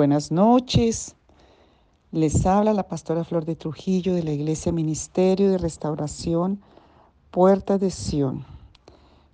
[0.00, 1.14] Buenas noches.
[2.10, 6.62] Les habla la pastora Flor de Trujillo de la Iglesia Ministerio de Restauración
[7.30, 8.46] Puerta de Sion.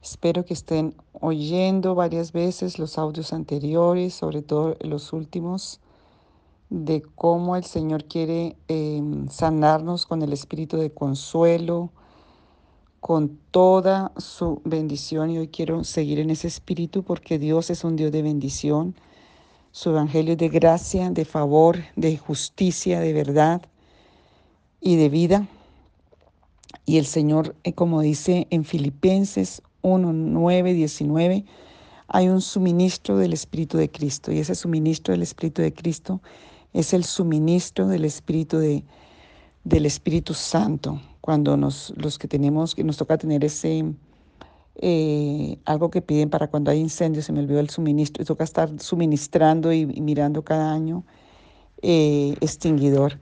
[0.02, 5.78] Espero que estén oyendo varias veces los audios anteriores, sobre todo los últimos,
[6.68, 11.90] de cómo el Señor quiere eh, sanarnos con el espíritu de consuelo,
[12.98, 15.30] con toda su bendición.
[15.30, 18.96] Y hoy quiero seguir en ese espíritu porque Dios es un Dios de bendición
[19.76, 23.60] su evangelio de gracia, de favor, de justicia, de verdad
[24.80, 25.48] y de vida.
[26.86, 31.44] Y el Señor, eh, como dice en Filipenses 1, 9, 19,
[32.08, 34.32] hay un suministro del Espíritu de Cristo.
[34.32, 36.22] Y ese suministro del Espíritu de Cristo
[36.72, 38.82] es el suministro del Espíritu de,
[39.64, 41.02] del Espíritu Santo.
[41.20, 43.84] Cuando nos, los que tenemos, que nos toca tener ese,
[44.78, 48.44] eh, algo que piden para cuando hay incendios, se me olvidó el suministro, y toca
[48.44, 51.04] estar suministrando y, mirando cada año
[51.82, 53.18] eh, extinguidor.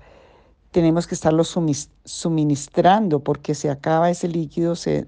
[0.72, 5.06] Tenemos que estarlo suministrando porque se acaba ese líquido, se,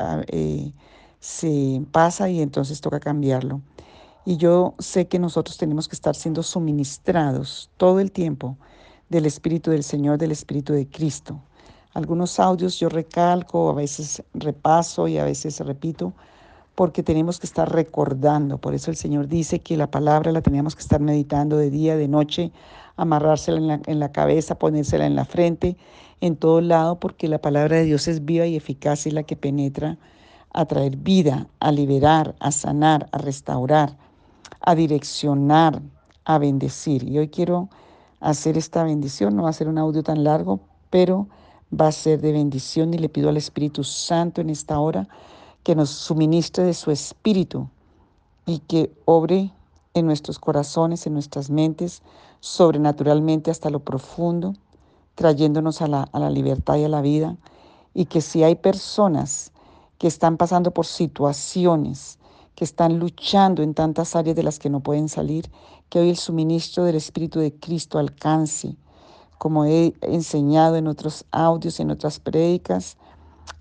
[0.00, 0.72] ah, eh,
[1.20, 3.60] se pasa y entonces toca cambiarlo.
[4.26, 8.56] Y yo sé que nosotros tenemos que estar siendo suministrados todo el tiempo
[9.08, 11.40] del Espíritu del Señor, del Espíritu de Cristo.
[11.94, 16.12] Algunos audios yo recalco, a veces repaso y a veces repito,
[16.74, 18.58] porque tenemos que estar recordando.
[18.58, 21.96] Por eso el Señor dice que la palabra la teníamos que estar meditando de día,
[21.96, 22.50] de noche,
[22.96, 25.76] amarrársela en la, en la cabeza, ponérsela en la frente,
[26.20, 29.36] en todo lado, porque la palabra de Dios es viva y eficaz y la que
[29.36, 29.96] penetra
[30.52, 33.96] a traer vida, a liberar, a sanar, a restaurar,
[34.60, 35.80] a direccionar,
[36.24, 37.04] a bendecir.
[37.04, 37.68] Y hoy quiero
[38.20, 41.28] hacer esta bendición, no va a ser un audio tan largo, pero
[41.80, 45.08] va a ser de bendición y le pido al Espíritu Santo en esta hora
[45.62, 47.68] que nos suministre de su Espíritu
[48.46, 49.52] y que obre
[49.94, 52.02] en nuestros corazones, en nuestras mentes,
[52.40, 54.54] sobrenaturalmente hasta lo profundo,
[55.14, 57.36] trayéndonos a la, a la libertad y a la vida.
[57.94, 59.52] Y que si hay personas
[59.98, 62.18] que están pasando por situaciones,
[62.54, 65.50] que están luchando en tantas áreas de las que no pueden salir,
[65.88, 68.76] que hoy el suministro del Espíritu de Cristo alcance
[69.44, 72.96] como he enseñado en otros audios, en otras prédicas,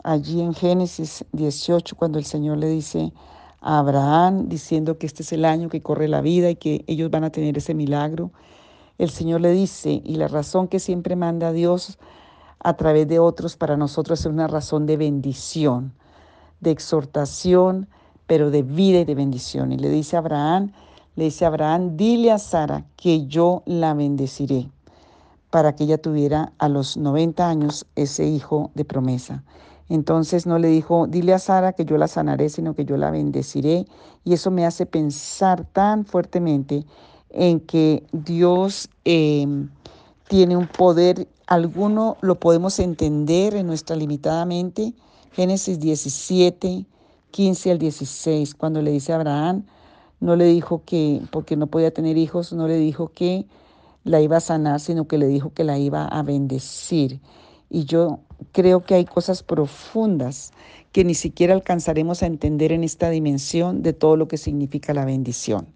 [0.02, 3.12] allí en Génesis 18, cuando el Señor le dice
[3.60, 7.12] a Abraham, diciendo que este es el año que corre la vida y que ellos
[7.12, 8.32] van a tener ese milagro,
[8.98, 11.98] el Señor le dice, y la razón que siempre manda Dios
[12.60, 15.92] a través de otros para nosotros es una razón de bendición,
[16.62, 17.90] de exhortación,
[18.26, 19.74] pero de vida y de bendición.
[19.74, 20.72] Y le dice a Abraham,
[21.18, 24.70] le dice a Abraham, dile a Sara que yo la bendeciré
[25.54, 29.44] para que ella tuviera a los 90 años ese hijo de promesa.
[29.88, 33.12] Entonces no le dijo, dile a Sara que yo la sanaré, sino que yo la
[33.12, 33.86] bendeciré.
[34.24, 36.88] Y eso me hace pensar tan fuertemente
[37.30, 39.70] en que Dios em,
[40.28, 44.96] tiene un poder, alguno lo podemos entender en nuestra limitada mente.
[45.34, 46.84] Génesis 17,
[47.30, 49.66] 15 al 16, cuando le dice a Abraham,
[50.20, 53.46] no le dijo que, porque no podía tener hijos, no le dijo que
[54.04, 57.22] la iba a sanar, sino que le dijo que la iba a bendecir.
[57.70, 58.20] Y yo
[58.52, 60.52] creo que hay cosas profundas
[60.92, 65.06] que ni siquiera alcanzaremos a entender en esta dimensión de todo lo que significa la
[65.06, 65.68] bendición.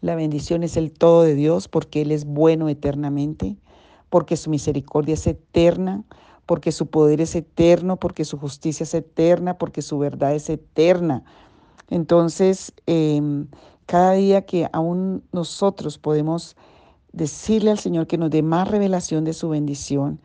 [0.00, 3.56] La bendición es el todo de Dios porque Él es bueno eternamente,
[4.10, 6.04] porque su misericordia es eterna,
[6.46, 11.24] porque su poder es eterno, porque su justicia es eterna, porque su verdad es eterna.
[11.90, 13.48] Entonces, em,
[13.86, 16.56] cada día que aún nosotros podemos
[17.12, 20.20] decirle al Señor que nos dé más revelación de su bendición,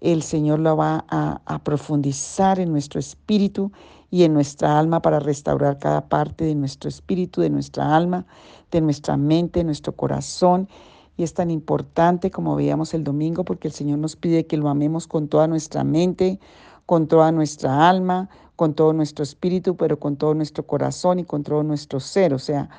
[0.00, 3.70] el Señor lo va a, profundizar en nuestro espíritu
[4.10, 8.24] y en nuestra alma para restaurar cada parte de nuestro espíritu, de nuestra alma,
[8.70, 10.68] de nuestra mente, de nuestro corazón.
[11.16, 14.70] Y es tan importante como veíamos el domingo porque el Señor nos pide que lo
[14.70, 16.40] amemos con toda nuestra mente,
[16.86, 21.42] con toda nuestra alma, con todo nuestro espíritu, pero con todo nuestro corazón y con
[21.42, 22.32] todo nuestro ser.
[22.32, 22.70] O sea,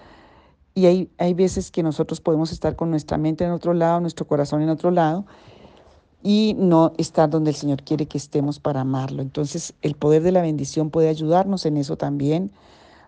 [0.73, 4.25] y hay, hay veces que nosotros podemos estar con nuestra mente en otro lado, nuestro
[4.27, 5.25] corazón en otro lado,
[6.23, 9.21] y no estar donde el Señor quiere que estemos para amarlo.
[9.21, 12.51] Entonces, el poder de la bendición puede ayudarnos en eso también,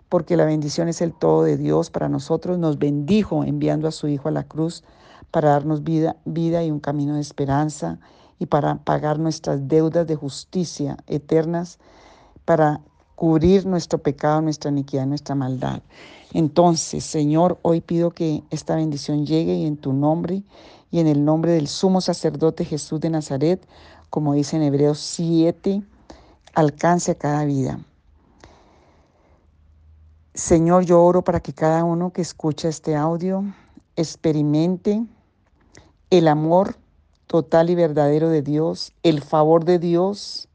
[0.08, 2.58] porque la bendición es el todo de Dios para nosotros.
[2.58, 4.84] Nos bendijo enviando a su Hijo a la cruz
[5.30, 7.98] para darnos vida, vida y un camino de esperanza
[8.38, 11.78] y para pagar nuestras deudas de justicia eternas,
[12.44, 12.80] para
[13.14, 15.82] cubrir nuestro pecado, nuestra iniquidad, nuestra maldad.
[16.32, 20.42] Entonces, Señor, hoy pido que esta bendición llegue y en tu nombre
[20.90, 23.66] y en el nombre del sumo sacerdote Jesús de Nazaret,
[24.10, 25.82] como dice en Hebreos 7,
[26.54, 27.80] alcance a cada vida.
[30.34, 33.44] Señor, yo oro para que cada uno que escucha este audio
[33.96, 35.04] experimente
[36.10, 36.76] el amor
[37.26, 40.48] total y verdadero de Dios, el favor de Dios,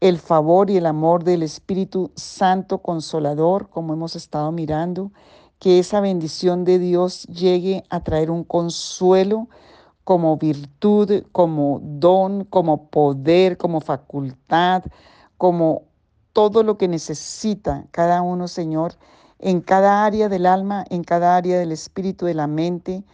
[0.00, 5.12] el favor y el amor del Espíritu Santo Consolador, como hemos estado mirando,
[5.58, 9.48] que esa bendición de Dios llegue a traer un consuelo
[10.04, 14.84] como virtud, como don, como poder, como facultad,
[15.36, 15.82] como
[16.32, 18.94] todo lo que necesita cada uno, Señor,
[19.38, 23.04] en cada área del alma, en cada área del espíritu, de la mente,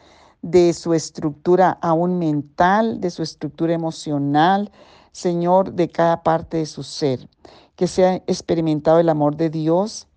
[0.42, 4.72] de su estructura aún mental, de su estructura emocional,
[5.12, 7.28] Señor, de cada parte de su ser.
[7.76, 10.08] Que sea experimentado el amor de Dios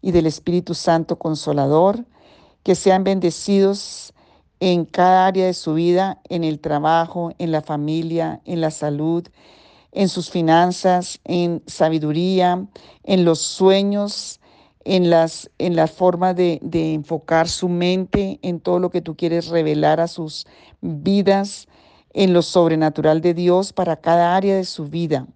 [0.00, 2.04] y del Espíritu Santo Consolador,
[2.62, 4.12] que sean bendecidos
[4.60, 9.26] en cada área de su vida, en el trabajo, en la familia, en la salud,
[9.90, 12.66] en sus finanzas, en sabiduría,
[13.02, 14.40] en los sueños,
[14.84, 19.16] en, las, en la forma de, de enfocar su mente, en todo lo que tú
[19.16, 20.46] quieres revelar a sus
[20.80, 21.68] vidas,
[22.12, 25.26] en lo sobrenatural de Dios para cada área de su vida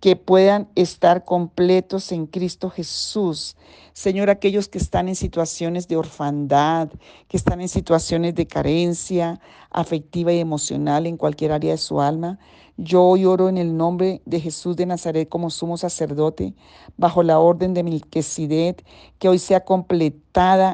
[0.00, 3.56] que puedan estar completos en Cristo Jesús.
[3.92, 6.88] Señor, aquellos que están en situaciones de orfandad,
[7.28, 12.38] que están en situaciones de carencia afectiva y emocional en cualquier área de su alma,
[12.78, 16.54] yo hoy oro en el nombre de Jesús de Nazaret como sumo sacerdote,
[16.96, 18.82] bajo la orden de Melquisedec,
[19.18, 19.64] que hoy sea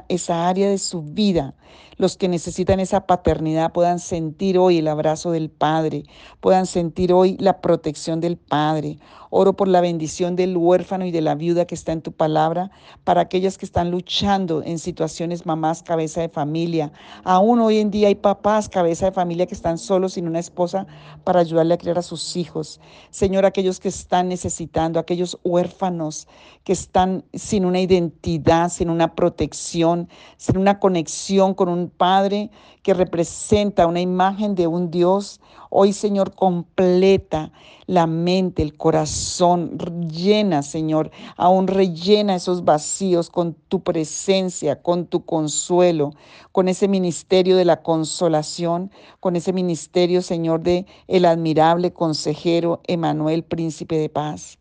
[0.08, 1.54] esa área de su vida.
[1.98, 6.04] Los que necesitan esa paternidad puedan sentir hoy el abrazo del Padre,
[6.40, 8.98] puedan sentir hoy la protección del Padre.
[9.30, 12.70] Oro por la bendición del huérfano y de la viuda que está en tu palabra,
[13.04, 16.92] para aquellas que están luchando en situaciones mamás, cabeza de familia.
[17.24, 20.86] Aún hoy en día hay papás, cabeza de familia que están solos sin una esposa
[21.24, 22.80] para ayudarle a criar a sus hijos.
[23.10, 26.28] Señor, aquellos que están necesitando, aquellos huérfanos
[26.62, 30.08] que están sin una identidad, sin una protección, sin
[30.56, 32.50] una conexión con un Padre
[32.82, 35.40] que representa una imagen de un Dios.
[35.70, 37.50] Hoy, Señor, completa
[37.87, 39.76] la mente, el corazón,
[40.08, 46.12] llena, Señor, aún rellena esos vacíos con tu presencia, con tu consuelo,
[46.52, 48.90] con ese ministerio de la consolación,
[49.20, 54.58] con ese ministerio, Señor, de el admirable consejero Emanuel, príncipe de paz.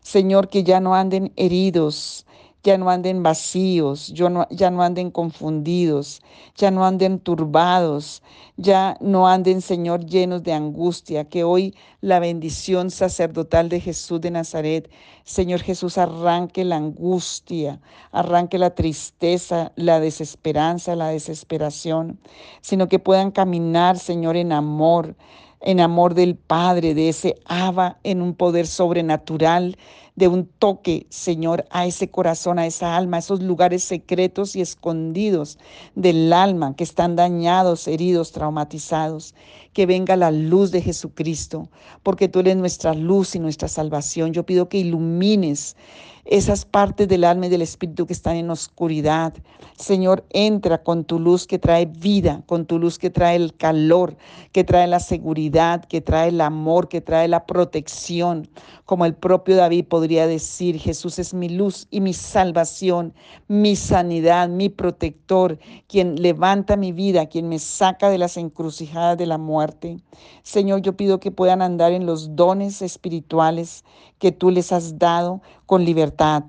[0.00, 2.26] Señor, que ya no anden heridos,
[2.64, 6.22] ya no anden vacíos, ya no anden confundidos,
[6.56, 8.22] ya no anden turbados,
[8.56, 14.30] ya no anden, Señor, llenos de angustia, que hoy la bendición sacerdotal de Jesús de
[14.30, 14.90] Nazaret,
[15.24, 17.80] Señor Jesús, arranque la angustia,
[18.12, 22.18] arranque la tristeza, la desesperanza, la desesperación,
[22.62, 25.16] sino que puedan caminar, Señor, en amor,
[25.60, 29.76] en amor del Padre, de ese Abba, en un poder sobrenatural,
[30.16, 34.60] de un toque, Señor, a ese corazón, a esa alma, a esos lugares secretos y
[34.60, 35.58] escondidos
[35.96, 39.34] del alma que están dañados, heridos, traumatizados.
[39.72, 41.68] Que venga la luz de Jesucristo,
[42.04, 44.32] porque tú eres nuestra luz y nuestra salvación.
[44.32, 45.74] Yo pido que ilumines
[46.24, 49.34] esas partes del alma y del espíritu que están en oscuridad.
[49.76, 54.16] Señor, entra con tu luz que trae vida, con tu luz que trae el calor,
[54.52, 58.48] que trae la seguridad, que trae el amor, que trae la protección.
[58.86, 63.14] Como el propio David decir, Jesús es mi luz y mi salvación,
[63.48, 65.58] mi sanidad, mi protector,
[65.88, 69.98] quien levanta mi vida, quien me saca de las encrucijadas de la muerte.
[70.42, 73.84] Señor, yo pido que puedan andar en los dones espirituales
[74.18, 76.44] que tú les has dado con libertad,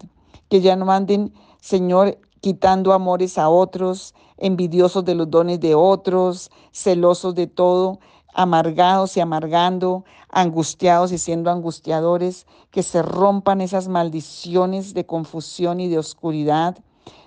[0.50, 6.52] que ya no anden, Señor, quitando amores a otros, envidiosos de los dones de otros,
[6.72, 8.00] celosos de todo,
[8.36, 15.88] amargados y amargando, angustiados y siendo angustiadores, que se rompan esas maldiciones de confusión y
[15.88, 16.78] de oscuridad.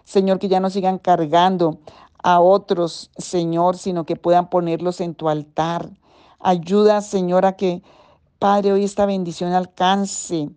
[0.04, 1.78] Señor, que ya no sigan cargando
[2.22, 5.90] a otros, Señor, sino que puedan ponerlos en tu altar.
[6.38, 7.82] Ayuda, Señor, a que
[8.38, 10.48] Padre, hoy esta bendición alcance,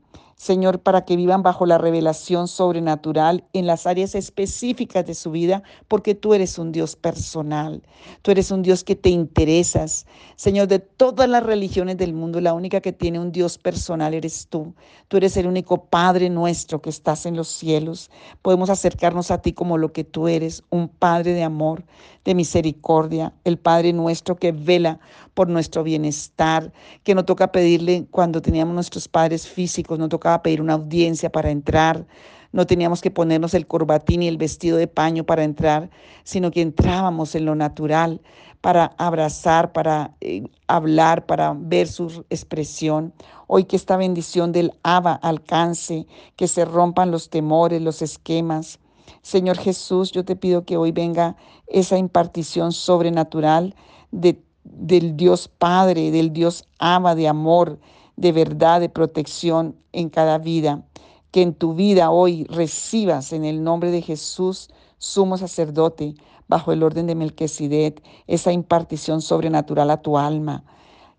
[0.41, 5.61] Señor, para que vivan bajo la revelación sobrenatural en las áreas específicas de su vida,
[5.87, 7.83] porque tú eres un Dios personal,
[8.23, 10.07] tú eres un Dios que te interesas.
[10.35, 14.47] Señor, de todas las religiones del mundo, la única que tiene un Dios personal eres
[14.49, 14.73] tú.
[15.09, 18.09] Tú eres el único Padre nuestro que estás en los cielos.
[18.41, 21.83] Podemos acercarnos a ti como lo que tú eres, un Padre de amor,
[22.25, 24.99] de misericordia, el Padre nuestro que vela
[25.33, 26.71] por nuestro bienestar,
[27.03, 31.51] que no toca pedirle cuando teníamos nuestros padres físicos, no tocaba pedir una audiencia para
[31.51, 32.05] entrar,
[32.53, 35.89] no teníamos que ponernos el corbatín y el vestido de paño para entrar,
[36.23, 38.21] sino que entrábamos en lo natural
[38.61, 43.13] para abrazar, para eh, hablar, para ver su expresión.
[43.47, 48.79] Hoy que esta bendición del Abba alcance, que se rompan los temores, los esquemas,
[49.21, 51.35] Señor Jesús, yo te pido que hoy venga
[51.67, 53.75] esa impartición sobrenatural
[54.11, 57.79] de, del Dios Padre, del Dios Ama, de amor,
[58.21, 60.83] de verdad, de protección en cada vida.
[61.31, 66.13] Que en tu vida hoy recibas en el nombre de Jesús, sumo sacerdote,
[66.47, 70.63] bajo el orden de Melquisedec, esa impartición sobrenatural a tu alma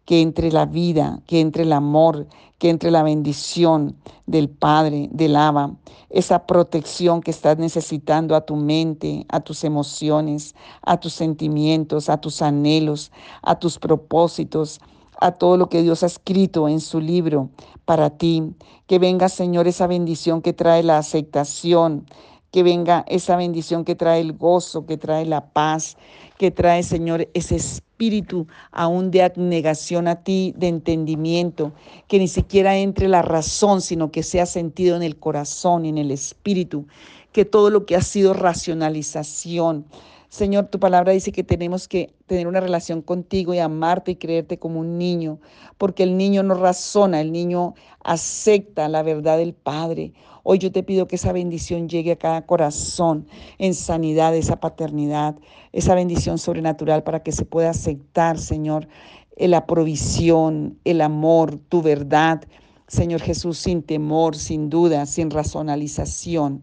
[0.04, 2.26] que entre la vida, que entre el amor,
[2.59, 5.75] que entre la bendición del Padre, del Abba,
[6.11, 12.21] esa protección que estás necesitando a tu mente, a tus emociones, a tus sentimientos, a
[12.21, 14.80] tus anhelos, a tus propósitos,
[15.23, 17.50] a todo lo que Dios ha escrito en su libro
[17.85, 18.43] para ti.
[18.87, 22.07] Que venga, Señor, esa bendición que trae la aceptación,
[22.50, 25.97] que venga esa bendición que trae el gozo, que trae la paz,
[26.38, 31.73] que trae, Señor, ese espíritu aún de abnegación a ti, de entendimiento,
[32.09, 36.11] que ni siquiera entre la razón, sino que sea sentido en el corazón, en el
[36.11, 36.87] espíritu,
[37.33, 39.87] que todo lo que ha sido racionalización,
[40.32, 44.58] Señor, tu palabra dice que tenemos que tener una relación contigo y amarte y creerte
[44.58, 45.40] como un niño,
[45.76, 50.14] porque el niño no razona, el niño acepta la verdad del Padre.
[50.42, 53.26] Hoy yo te pido que esa bendición llegue a cada corazón
[53.58, 55.36] en sanidad, esa paternidad,
[55.70, 58.88] esa bendición sobrenatural para que se pueda aceptar, Señor,
[59.36, 62.42] la provisión, el amor, tu verdad.
[62.88, 66.62] Señor Jesús, sin temor, sin duda, sin razonalización.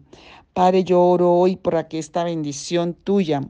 [0.54, 3.48] Padre, yo oro hoy para que esta bendición tuya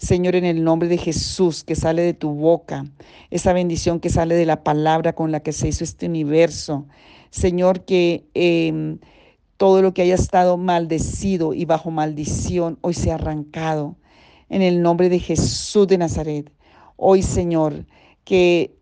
[0.00, 2.86] Señor, en el nombre de Jesús, que sale de tu boca,
[3.30, 6.86] esa bendición que sale de la palabra con la que se hizo este universo.
[7.28, 8.98] Señor, que em,
[9.58, 13.96] todo lo que haya estado maldecido y bajo maldición hoy sea arrancado.
[14.48, 16.50] En el nombre de Jesús de Nazaret.
[16.96, 17.84] Hoy, Señor,
[18.24, 18.74] que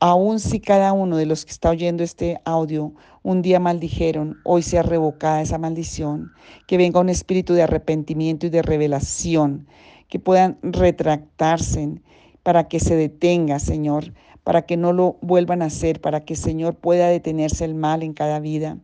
[0.00, 4.62] aun si cada uno de los que está oyendo este audio un día maldijeron, hoy
[4.62, 6.32] sea revocada esa maldición,
[6.66, 9.66] que venga un espíritu de arrepentimiento y de revelación,
[10.14, 12.00] que puedan retractarse
[12.44, 16.76] para que se detenga, Señor, para que no lo vuelvan a hacer, para que, Señor,
[16.76, 18.78] pueda detenerse el mal en cada vida.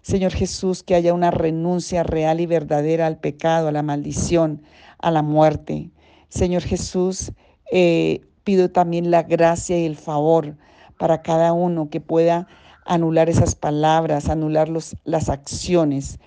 [0.00, 4.62] Señor Jesús, que haya una renuncia real y verdadera al pecado, a la maldición,
[4.96, 5.90] a la muerte.
[6.30, 7.32] Señor Jesús,
[7.70, 10.56] eh, pido también la gracia y el favor
[10.98, 12.46] para cada uno que pueda
[12.86, 16.18] anular esas palabras, anular los, las acciones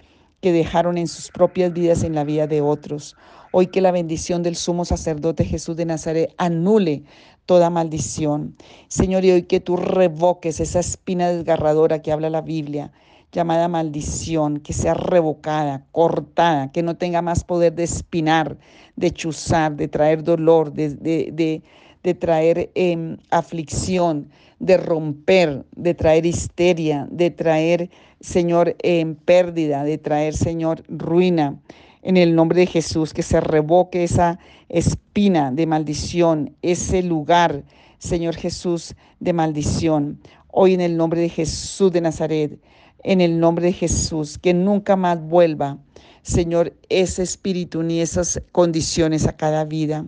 [0.43, 3.15] que dejaron en sus propias vidas en la vida de otros.
[3.53, 7.03] Hoy que la bendición del sumo sacerdote Jesús de Nazaret anule
[7.45, 8.57] toda maldición.
[8.89, 12.91] Señor, y hoy que tú revoques esa espina desgarradora que habla la Biblia,
[13.31, 18.57] llamada maldición, que sea revocada, cortada, que no tenga más poder de espinar,
[18.97, 21.63] de chuzar, de traer dolor, de, de,
[22.03, 24.29] de, traer em, aflicción,
[24.63, 27.89] de romper, de traer histeria, de traer,
[28.21, 31.59] Señor, en pérdida, de traer, Señor, ruina
[32.01, 34.39] en el nombre de Jesús, que se revoque esa
[34.69, 37.63] espina de maldición, ese lugar,
[37.97, 40.21] Señor Jesús, de maldición.
[40.47, 42.57] Hoy en el nombre de Jesús de Nazaret,
[43.03, 45.77] en el nombre de Jesús, que nunca más vuelva,
[46.21, 50.05] Señor, ese espíritu ni esas condiciones a cada vida.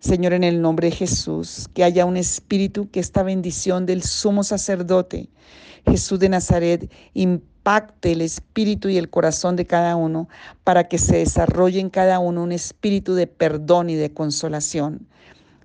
[0.00, 4.44] Señor, en el nombre de Jesús, que haya un espíritu, que esta bendición del sumo
[4.44, 5.28] sacerdote,
[5.86, 10.30] Jesús de Nazaret, impacte el espíritu y el corazón de cada uno
[10.64, 15.06] para que se desarrolle en cada uno un espíritu de perdón y de consolación.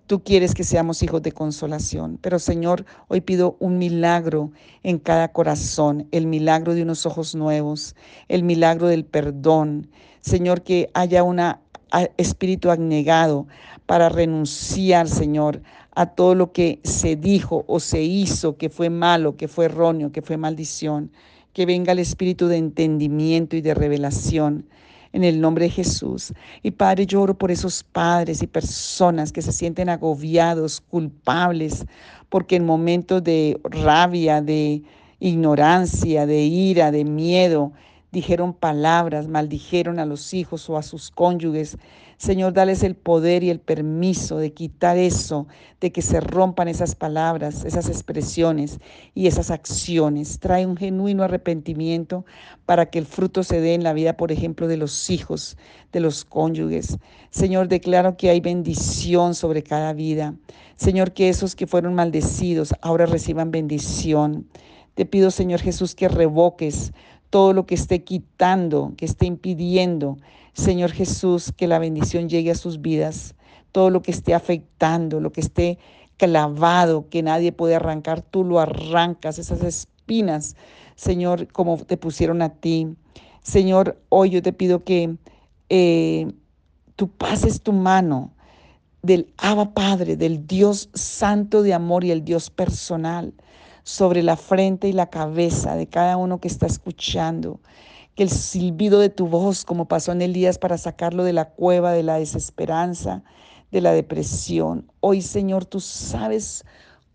[0.05, 4.51] Tú quieres que seamos hijos de consolación, pero Señor, hoy pido un milagro
[4.83, 7.95] en cada corazón, el milagro de unos ojos nuevos,
[8.27, 9.89] el milagro del perdón.
[10.19, 11.39] Señor, que haya un
[12.17, 13.47] espíritu abnegado
[13.85, 15.61] para renunciar, Señor,
[15.91, 20.11] a todo lo que se dijo o se hizo que fue malo, que fue erróneo,
[20.11, 21.11] que fue maldición
[21.55, 24.67] que venga el espíritu de entendimiento y de revelación
[25.13, 26.33] en el nombre de Jesús.
[26.63, 31.85] Y Padre, lloro por esos padres y personas que se sienten agobiados, culpables,
[32.27, 34.83] porque en momentos de rabia, de
[35.21, 37.71] ignorancia, de ira, de miedo,
[38.15, 41.77] dijeron palabras, maldijeron a los hijos o a sus cónyuges.
[42.15, 45.47] Señor, dales el poder y el permiso de quitar eso,
[45.81, 48.79] de que se rompan esas palabras, esas expresiones
[49.13, 50.39] y esas acciones.
[50.39, 52.25] Trae un genuino arrepentimiento
[52.65, 55.57] para que el fruto se dé en la vida, por ejemplo, de los hijos,
[55.91, 56.97] de los cónyuges.
[57.31, 60.35] Señor, declaro que hay bendición sobre cada vida.
[60.77, 64.47] Señor, que esos que fueron maldecidos ahora reciban bendición.
[64.93, 66.93] Te pido, Señor Jesús, que revoques
[67.35, 70.17] todo lo que esté quitando, que esté impidiendo,
[70.53, 73.35] Señor Jesús, que la bendición llegue a sus vidas,
[73.73, 75.77] todo lo que esté afectando, lo que esté
[76.15, 80.55] clavado, que nadie puede arrancar, tú lo arrancas, esas espinas,
[80.95, 82.95] Señor, como te pusieron a ti.
[83.41, 85.17] Señor, hoy yo te pido que
[85.67, 86.31] eh,
[86.95, 88.31] tú pases tu mano
[89.01, 93.33] del Abba Padre, del Dios santo de amor y el Dios personal
[93.85, 97.61] sobre la frente y la cabeza de cada uno que está escuchando.
[98.15, 101.93] Que el silbido de tu voz, como pasó en Elías para sacarlo de la cueva
[101.93, 103.23] de la desesperanza,
[103.71, 104.91] de la depresión.
[105.01, 106.65] Hoy, Señor, tú sabes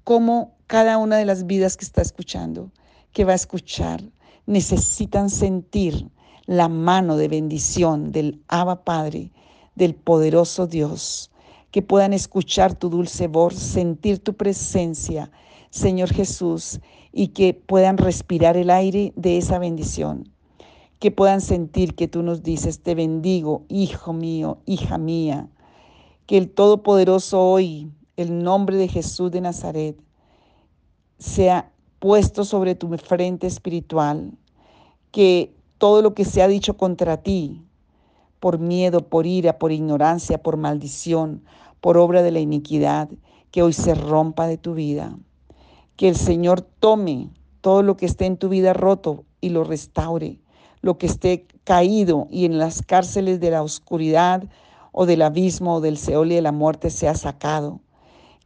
[0.05, 2.71] cómo cada una de las vidas que está escuchando,
[3.13, 4.03] que va a escuchar,
[4.47, 6.09] necesitan sentir
[6.47, 9.33] la mano de bendición del Abba Padre,
[9.75, 11.33] del poderoso Dios,
[11.73, 15.33] que puedan escuchar tu dulce voz, sentir tu presencia,
[15.71, 16.81] Señor Jesús,
[17.13, 20.29] y que puedan respirar el aire de esa bendición,
[20.99, 25.49] que puedan sentir que tú nos dices, te bendigo, hijo mío, hija mía,
[26.27, 29.97] que el Todopoderoso hoy, el nombre de Jesús de Nazaret,
[31.19, 34.33] sea puesto sobre tu frente espiritual,
[35.11, 37.63] que todo lo que se ha dicho contra ti,
[38.39, 41.43] por miedo, por ira, por ignorancia, por maldición,
[41.81, 43.09] por obra de la iniquidad,
[43.51, 45.17] que hoy se rompa de tu vida.
[46.01, 47.29] Que el Señor tome
[47.61, 50.41] todo lo que esté en tu vida roto y lo restaure,
[50.81, 54.45] lo que esté caído y en las cárceles de la oscuridad
[54.93, 57.81] o del abismo o del Seol y de la muerte sea sacado.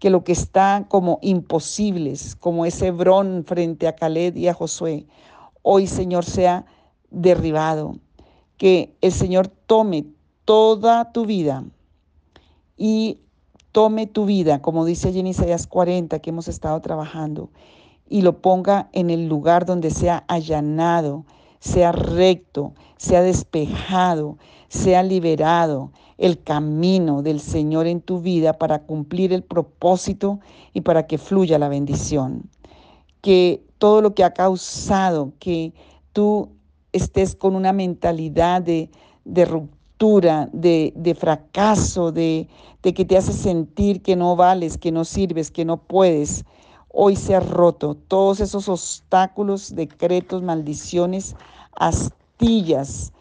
[0.01, 5.07] Que lo que está como imposibles, como ese Hebrón frente a Caled y a Josué,
[5.63, 6.67] hoy Señor sea
[7.13, 8.01] derribado.
[8.57, 10.07] Que el Señor tome
[10.45, 11.63] toda tu vida
[12.77, 13.21] y
[13.75, 17.51] tome tu vida, como dice allí en Isaías 40 que hemos estado trabajando,
[18.09, 21.25] y lo ponga en el lugar donde sea allanado,
[21.59, 24.39] sea recto, sea despejado,
[24.69, 30.39] sea liberado el camino del Señor en tu vida para cumplir el propósito
[30.73, 32.49] y para que fluya la bendición.
[33.23, 35.75] Que todo lo que ha causado que
[36.13, 36.49] tú
[36.93, 38.89] estés con una mentalidad de,
[39.95, 42.49] ruptura, de, fracaso, de,
[42.83, 46.45] de que te hace sentir que no vales, que no sirves, que no puedes,
[46.89, 47.95] hoy se ha roto.
[47.95, 51.37] Todos esos obstáculos, decretos, maldiciones,
[51.77, 53.13] astillas,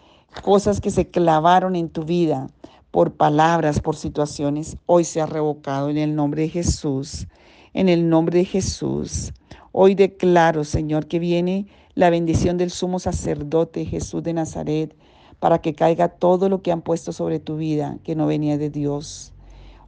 [0.42, 2.48] cosas que se clavaron en tu vida
[2.92, 7.28] por palabras, por situaciones, hoy se ha revocado en el nombre de Jesús.
[7.74, 9.34] En el nombre de Jesús.
[9.72, 14.96] Hoy declaro, Señor, que viene la bendición del sumo sacerdote Jesús de Nazaret,
[15.44, 18.70] para que caiga todo lo que han puesto sobre tu vida, que no venía de
[18.70, 19.34] Dios.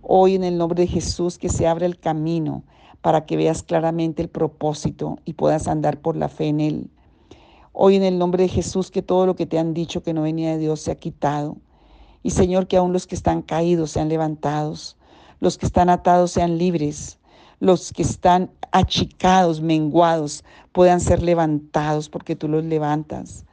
[0.01, 2.63] Hoy en el nombre de Jesús que se abra el camino
[2.99, 6.89] para que veas claramente el propósito y puedas andar por la fe en Él.
[7.71, 10.23] Hoy en el nombre de Jesús que todo lo que te han dicho que no
[10.23, 11.55] venía de Dios se ha quitado.
[12.21, 14.97] Y Señor, que aún los que están caídos sean levantados,
[15.39, 17.17] los que están atados sean libres,
[17.61, 23.45] los que están achicados, menguados, puedan ser levantados porque tú los levantas.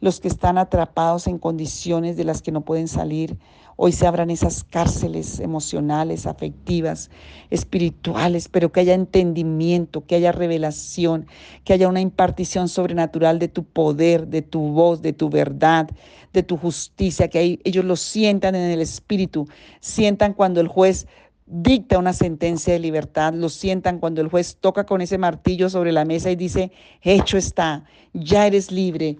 [0.00, 3.36] Los que están atrapados en condiciones de las que no pueden salir,
[3.76, 7.10] hoy se abran esas cárceles emocionales, afectivas,
[7.48, 11.26] espirituales, pero que haya entendimiento, que haya revelación,
[11.64, 15.88] que haya una impartición sobrenatural de tu poder, de tu voz, de tu verdad,
[16.32, 19.48] de tu justicia, que ellos lo sientan en el espíritu,
[19.80, 21.06] sientan cuando el juez
[21.46, 25.90] dicta una sentencia de libertad, lo sientan cuando el juez toca con ese martillo sobre
[25.90, 26.70] la mesa y dice,
[27.02, 29.16] hecho está, ya eres libre,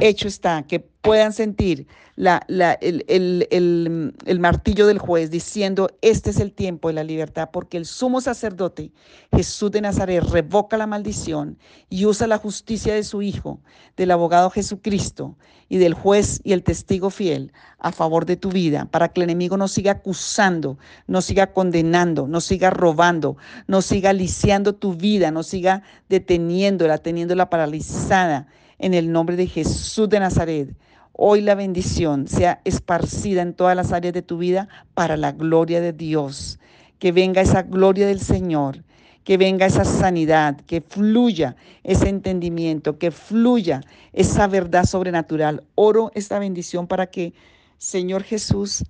[0.00, 2.44] hecho está, que puedan sentir la,
[2.80, 8.20] el, martillo del juez diciendo, este es el tiempo de la libertad, porque el sumo
[8.20, 8.92] sacerdote
[9.34, 11.58] Jesús de Nazaret revoca la maldición
[11.90, 13.60] y usa la justicia de su Hijo,
[13.96, 15.36] del abogado Jesucristo
[15.68, 19.24] y del juez y el testigo fiel a favor de tu vida, para que el
[19.24, 25.30] enemigo no siga acusando, no siga condenando, no siga robando, no siga lisiando tu vida,
[25.30, 28.48] no siga deteniéndola, teniéndola paralizada
[28.84, 30.76] en el nombre de Jesús de Nazaret.
[31.14, 35.80] Hoy la bendición sea esparcida en todas las áreas de tu vida para la gloria
[35.80, 36.58] de Dios.
[36.98, 38.84] Que venga esa gloria del Señor,
[39.24, 43.80] que venga esa sanidad, que fluya ese entendimiento, que fluya
[44.12, 45.64] esa verdad sobrenatural.
[45.76, 47.32] Oro esta bendición para que,
[47.78, 48.84] Señor Jesús,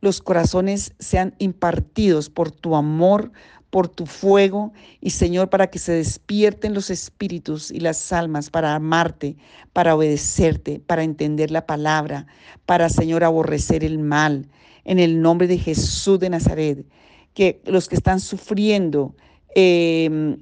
[0.00, 3.30] los corazones sean impartidos por tu amor,
[3.76, 8.74] por tu fuego y Señor, para que se despierten los espíritus y las almas para
[8.74, 9.36] amarte,
[9.74, 12.26] para obedecerte, para entender la palabra,
[12.64, 14.48] para Señor aborrecer el mal.
[14.84, 16.86] En el nombre de Jesús de Nazaret,
[17.34, 19.14] que los que están sufriendo
[19.54, 20.38] em,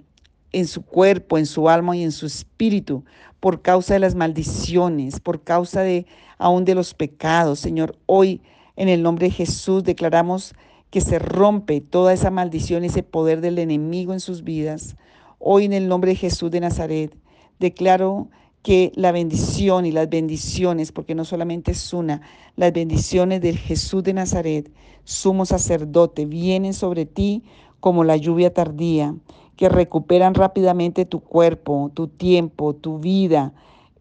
[0.53, 3.05] en su cuerpo, en su alma y en su espíritu,
[3.41, 6.07] por causa de las maldiciones, por causa de
[6.39, 8.43] aún de los pecados, Señor, hoy
[8.77, 10.55] en el nombre de Jesús declaramos
[10.95, 14.95] que se rompe toda esa maldición, ese poder del enemigo en sus vidas.
[15.41, 17.13] Hoy en el nombre de Jesús de Nazaret
[17.59, 18.29] declaro
[18.63, 22.21] que la bendición y las bendiciones, porque no solamente es una,
[22.55, 24.71] las bendiciones del Jesús de Nazaret,
[25.03, 27.43] sumo sacerdote, vienen sobre ti
[27.81, 29.17] como la lluvia tardía,
[29.57, 33.53] que recuperan rápidamente tu cuerpo, tu tiempo, tu vida,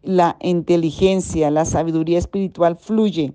[0.04, 3.32] la inteligencia, la sabiduría espiritual fluye,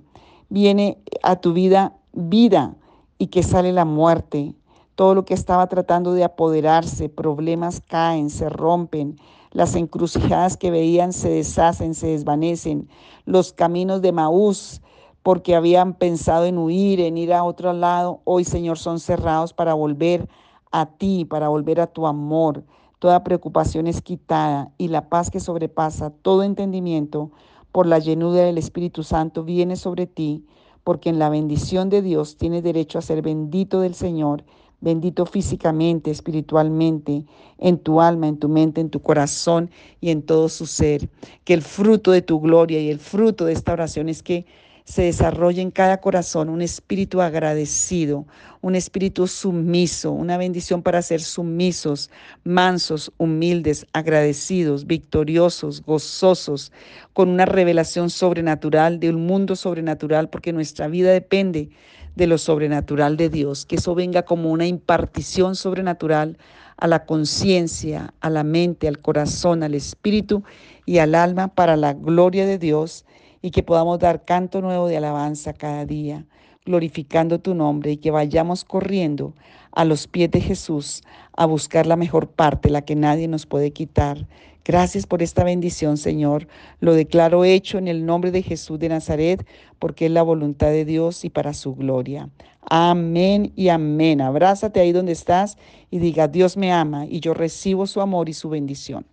[0.47, 2.77] viene a tu vida vida
[3.19, 4.55] y que sale la muerte.
[4.95, 9.17] Todo lo que estaba tratando de apoderarse, problemas caen, se rompen,
[9.51, 12.89] las encrucijadas que veían se deshacen, se desvanecen.
[13.25, 14.81] Los caminos de Maús,
[15.21, 19.73] porque habían pensado en huir, en ir a otro lado, hoy Señor son cerrados para
[19.73, 20.27] volver
[20.71, 22.63] a ti, para volver a tu amor.
[22.99, 27.31] Toda preocupación es quitada y la paz que sobrepasa todo entendimiento
[27.71, 30.45] por la llenura del Espíritu Santo viene sobre ti,
[30.83, 34.43] porque en la bendición de Dios tienes derecho a ser bendito del Señor
[34.81, 37.25] bendito físicamente, espiritualmente,
[37.57, 41.09] en tu alma, en tu mente, en tu corazón y en todo su ser.
[41.43, 44.45] Que el fruto de tu gloria y el fruto de esta oración es que
[44.89, 48.25] se desarrolle en cada corazón un espíritu agradecido,
[48.61, 52.09] un espíritu sumiso, una bendición para ser sumisos,
[52.43, 56.71] mansos, humildes, agradecidos, victoriosos, gozosos,
[57.13, 61.69] con una revelación sobrenatural de un mundo sobrenatural, porque nuestra vida depende
[62.15, 66.39] de lo sobrenatural de Dios, que eso venga como una impartición sobrenatural
[66.77, 70.43] a la conciencia, a la mente, al corazón, al espíritu
[70.87, 73.05] y al alma para la gloria de Dios
[73.41, 76.25] y que podamos dar canto nuevo de alabanza cada día,
[76.65, 79.33] glorificando tu nombre y que vayamos corriendo
[79.71, 81.01] a los pies de Jesús
[81.35, 84.27] a buscar la mejor parte, la que nadie nos puede quitar.
[84.65, 86.47] Gracias por esta bendición, Señor.
[86.79, 89.45] Lo declaro hecho en el nombre de Jesús de Nazaret,
[89.79, 92.29] porque es la voluntad de Dios y para su gloria.
[92.61, 94.21] Amén y amén.
[94.21, 95.57] Abrázate ahí donde estás
[95.89, 99.05] y diga, Dios me ama y yo recibo su amor y su bendición.